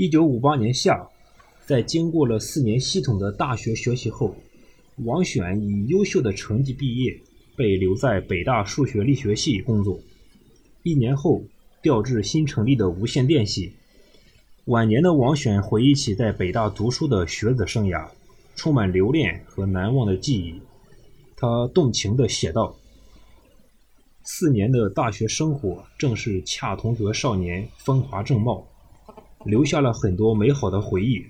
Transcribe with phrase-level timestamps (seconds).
[0.00, 1.08] 一九五八年夏，
[1.66, 4.36] 在经过了四年系统的大学学习后，
[4.98, 7.20] 王选以优秀的成绩毕业，
[7.56, 9.98] 被留在北大数学力学系工作。
[10.84, 11.42] 一年后，
[11.82, 13.72] 调至新成立的无线电系。
[14.66, 18.08] 晚年的王选回忆起在北大读书的学子生涯，
[18.54, 20.60] 充满留恋和难忘的记忆。
[21.34, 22.76] 他动情地写道
[24.22, 28.64] ：“四年的大学生活正是恰同学少年，风华正茂，
[29.48, 31.24] 留下了很多美好的回忆，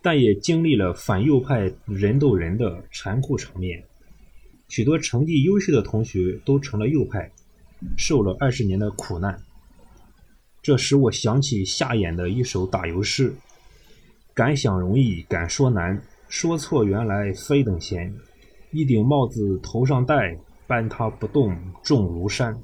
[0.00, 3.82] 但也经历了反右派人斗人的残酷场面。
[4.68, 7.28] 许多成绩优秀的同学都成了右派，
[7.96, 9.36] 受了二十年的苦难。”
[10.62, 13.34] 这使我想起夏衍的一首打油诗
[14.32, 16.00] ：“敢想容易，敢说难。
[16.28, 18.14] 说错原来非等闲。
[18.70, 20.38] 一顶帽子头上戴，
[20.68, 22.56] 搬它不动重如山。”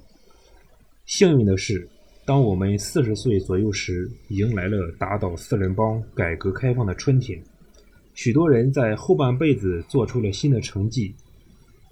[1.04, 1.88] 幸运的是，
[2.28, 7.42] 当我们四十岁左右时，迎来了打倒四人帮、改革开放的春天。
[8.12, 11.14] 许多人在后半辈子做出了新的成绩。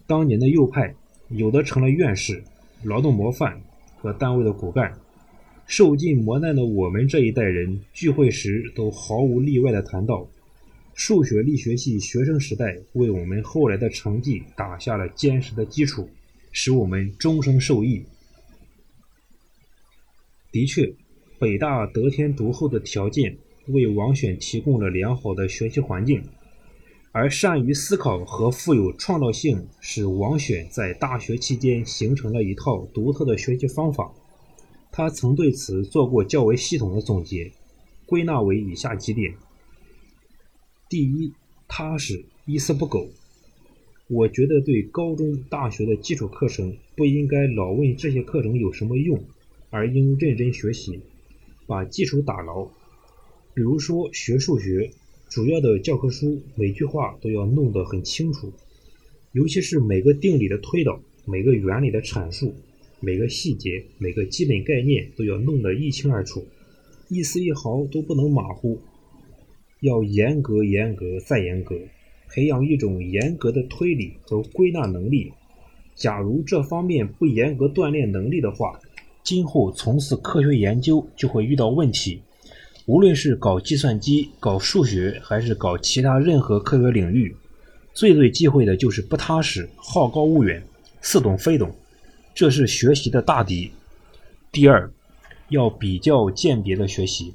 [0.06, 0.94] 当年的右派，
[1.30, 2.44] 有的成了院士、
[2.82, 3.58] 劳动模范
[3.96, 4.92] 和单位的骨干。
[5.66, 10.28] 受尽磨难的我们这一代人聚会时，都毫无例外地谈到，
[10.92, 16.06] 数学力学系学生时代为我们后来的成绩打下了坚实的基础，
[16.52, 18.04] 使我们终生受益。
[20.52, 20.94] 的确，
[21.38, 23.36] 北大得天独厚的条件
[23.68, 26.22] 为王选提供了良好的学习环境，
[27.12, 34.12] 而善于思考和富有创造性，使王选在大学期间形成了一套独特的学习方法。
[34.92, 37.52] 他曾对此做过较为系统的总结，
[38.06, 39.34] 归纳为以下几点：
[40.88, 41.32] 第一，
[41.68, 43.08] 踏实，一丝不苟。
[44.08, 49.22] 我觉得对高中、大学的基础课程不应该老问这些课程有什么用，
[49.70, 51.00] 而应认真学习，
[51.66, 52.64] 把基础打牢。
[53.54, 54.90] 比如说学数学，
[55.28, 58.52] 主要的教科书每句话都要弄得很清楚，
[59.32, 62.54] 尤其是每个定理的推导，每个原理的阐述。
[62.98, 66.46] 每个细节、每个基本概念都要弄得一清二楚，
[67.10, 68.80] 一丝一毫都不能马虎。
[69.80, 71.78] 要严格、严格再严格，
[72.30, 75.30] 培养一种严格的推理和归纳能力。
[75.94, 78.80] 假如这方面不严格锻炼能力的话，
[79.26, 82.22] 今后从事科学研究就会遇到问题。
[82.86, 87.34] 无论是搞计算机、搞数学，还是搞其他任何科学领域，
[87.92, 90.62] 最最忌讳的就是不踏实、好高骛远、
[91.00, 91.74] 似懂非懂。
[92.36, 93.72] 这是学习的大敌。
[94.52, 94.88] 第二，
[95.48, 97.34] 要比较鉴别的学习。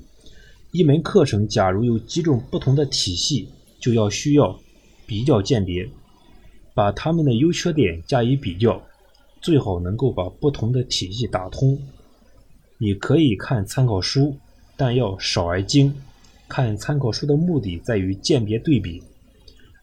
[0.71, 3.49] 一门课程假如有几种不同的体系，
[3.81, 4.57] 就要需要
[5.05, 5.89] 比较鉴别，
[6.73, 8.81] 把它们的优缺点加以比较，
[9.41, 11.77] 最好能够把不同的体系打通。
[12.77, 14.37] 你可以看参考书，
[14.77, 15.93] 但要少而精。
[16.47, 19.01] 看参考书的目的在于鉴别对比。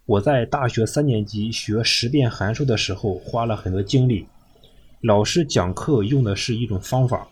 [0.05, 4.27] 我在大学三年级学十变函数的时候，花了很多精力。
[5.01, 7.29] 老师讲课用的是一种方法，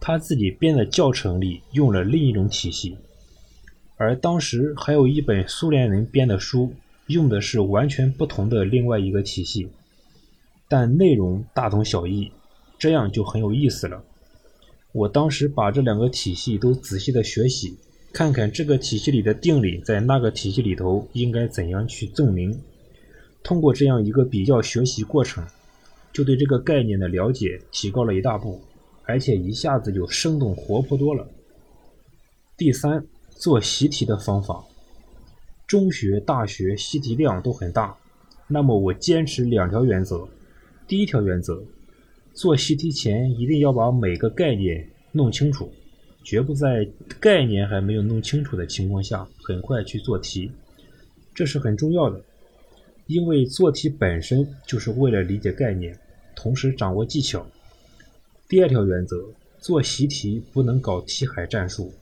[0.00, 2.96] 他自己编的教程里用了另一种体系，
[3.96, 6.74] 而当时还有一本苏联人编的书，
[7.06, 9.68] 用的是完全不同的另外一个体系，
[10.70, 12.30] 但内容大同小异，
[12.78, 14.04] 这样就很有意思了。
[14.92, 17.76] 我当时把这两个体系都仔细的学习，
[18.12, 22.56] 看看这个体系里的定理在那个体系里头应该怎样去证明，
[23.42, 25.44] 通过这样一个比较学习过程。
[26.12, 28.60] 就对这个概念的了解提高了一大步，
[29.06, 31.26] 而且一下子就生动活泼多了。
[32.56, 34.64] 第三，做习题的方法，
[35.66, 37.96] 中学、大学习题量都很大，
[38.46, 40.28] 那么我坚持两条原则。
[40.90, 41.62] 第一条原则，
[42.34, 45.70] 做习题前一定要把每个概念弄清楚，
[46.24, 46.84] 绝不在
[47.20, 50.50] 概念还没有弄清楚的情况下很快去做题，
[51.32, 52.20] 这是很重要的。
[53.06, 55.96] 因为做题本身就是为了理解概念，
[56.34, 57.46] 同时掌握技巧。
[58.48, 59.24] 第二条原则，
[59.60, 61.94] 做习题不能搞题海战术，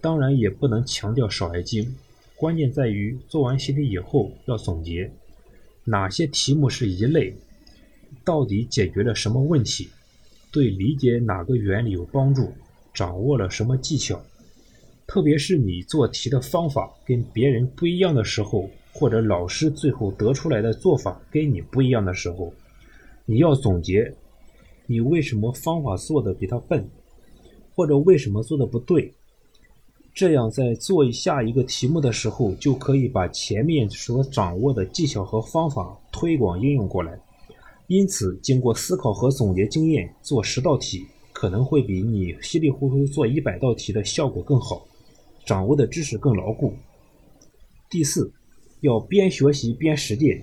[0.00, 1.96] 当然也不能强调少而精。
[2.36, 5.10] 关键在于做完习题以后要总结，
[5.82, 7.34] 哪些题目是一类，
[8.24, 9.88] 到底解决了什么问题，
[10.50, 12.52] 对理解哪个原理有帮助，
[12.94, 14.20] 掌握了什么技巧。
[15.06, 18.68] 特别是你做题的方法跟别人不一样的时候。
[18.92, 22.52] 或者老师最后得出来的做法跟你不一样的时候，
[23.24, 24.12] 你要总结，
[24.86, 26.84] 你为什么方法做的比他笨，
[27.72, 29.14] 或者为什么做的不对，
[30.12, 37.16] 这样在做下一个题目的时候，就可以把前面所掌握的技巧和方法推广应用过来。
[37.90, 44.86] 因此，经过思考和总结经验做十道题，可能会比你稀里糊涂做一百道题的效果更好。
[45.44, 46.72] 掌握的知识更牢固。
[47.90, 48.32] 第四，
[48.80, 50.40] 要边学习边实践。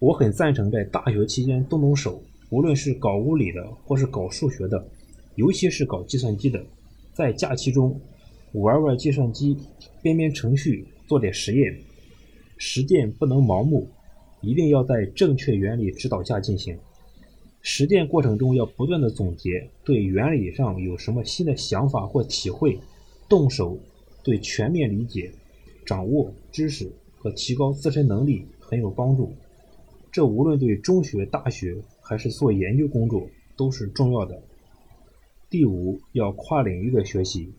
[0.00, 4.86] 我很赞成在大学期间动动手，无论是搞物理的，或是搞数学的，
[5.36, 6.62] 尤其是搞计算机的，
[7.14, 7.98] 在假期中
[8.52, 9.56] 玩玩计算机，
[10.02, 11.74] 编编程序，做点实验。
[12.58, 13.88] 实践不能盲目，
[14.46, 16.78] 一定要在正确原理指导下进行。
[17.62, 22.78] 实践过程中要不断的总结，对原理上有什么新的想法或体会，
[23.28, 23.76] 动手
[24.22, 25.32] 对全面理解。
[25.84, 29.32] 掌握知识和提高自身能力很有帮助，
[30.12, 34.40] 这无论对中学、大学还是做研究工作都是重要的。
[35.50, 37.52] 第五，要跨领域的学习，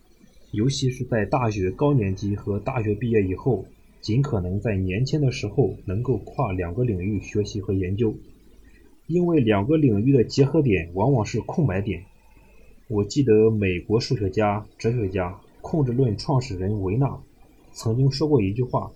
[0.51, 3.65] 尤其是在大学高年级和大学毕业以后，
[4.01, 8.15] 尽可能在年轻的时候能够跨两个领域学习和研究，
[9.07, 12.03] 因为两个领域的结合点往往是空白点。
[12.87, 17.19] 我记得美国数学家、哲学家、控制论创始人维纳。
[17.73, 18.91] 曾经说过一句话，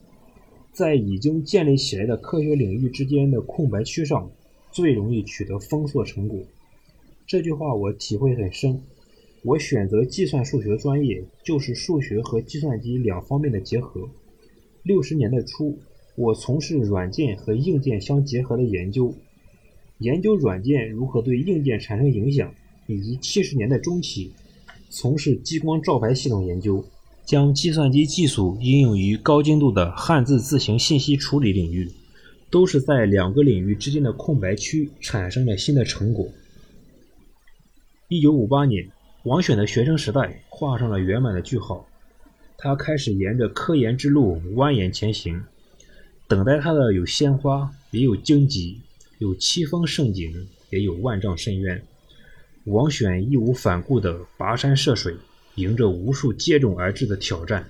[0.72, 4.32] 在已经建立起来的科学领域之间的空白区上，
[4.72, 6.40] 最容易取得丰硕成果。
[7.28, 8.82] 这句话我体会很深。
[9.44, 14.10] 我选择计算数学专业，就是数学和计算机两方面的结合。
[14.84, 15.78] 六十年代初，
[16.16, 19.14] 我从事软件和硬件相结合的研究，
[20.00, 22.54] 研究软件如何对硬件产生影响，
[22.88, 24.32] 以及七十年代中期，
[24.90, 26.84] 从事激光照排系统研究。
[27.24, 31.90] 将计算机技术应用于高精度的汉字字形信息处理领域，
[32.50, 36.28] 都是在两个领域之间的空白区产生了新的成果。
[38.10, 38.90] 一九五八年，
[39.24, 41.88] 王选的学生时代画上了圆满的句号，
[42.64, 45.44] 他开始沿着科研之路蜿蜒前行。
[46.28, 48.78] 等待他的有鲜花，也有荆棘；
[49.18, 51.84] 有凄风盛景，也有万丈深渊。
[52.66, 55.16] 王选义无反顾地跋山涉水。
[55.56, 57.68] 迎着无数接踵而至的挑战，